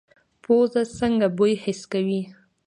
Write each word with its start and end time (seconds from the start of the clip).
پوزه 0.43 0.81
څنګه 0.99 1.27
بوی 1.37 1.53
حس 1.63 1.81
کوي؟ 1.91 2.21